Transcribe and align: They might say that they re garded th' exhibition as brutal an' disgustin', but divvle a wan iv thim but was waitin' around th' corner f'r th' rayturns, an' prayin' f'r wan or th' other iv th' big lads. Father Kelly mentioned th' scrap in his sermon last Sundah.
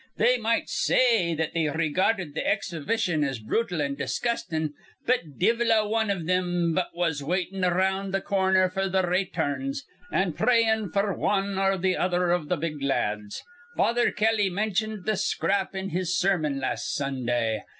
They 0.17 0.39
might 0.39 0.67
say 0.67 1.35
that 1.35 1.53
they 1.53 1.69
re 1.69 1.91
garded 1.91 2.33
th' 2.33 2.39
exhibition 2.39 3.23
as 3.23 3.37
brutal 3.37 3.83
an' 3.83 3.93
disgustin', 3.93 4.73
but 5.05 5.37
divvle 5.37 5.69
a 5.69 5.87
wan 5.87 6.09
iv 6.09 6.25
thim 6.25 6.73
but 6.73 6.89
was 6.95 7.21
waitin' 7.21 7.63
around 7.63 8.11
th' 8.11 8.23
corner 8.23 8.67
f'r 8.67 8.89
th' 8.89 9.05
rayturns, 9.05 9.83
an' 10.11 10.33
prayin' 10.33 10.89
f'r 10.89 11.15
wan 11.15 11.59
or 11.59 11.77
th' 11.77 11.95
other 11.95 12.31
iv 12.31 12.49
th' 12.49 12.59
big 12.59 12.81
lads. 12.81 13.43
Father 13.77 14.09
Kelly 14.11 14.49
mentioned 14.49 15.05
th' 15.05 15.19
scrap 15.19 15.75
in 15.75 15.89
his 15.89 16.17
sermon 16.17 16.59
last 16.59 16.95
Sundah. 16.99 17.59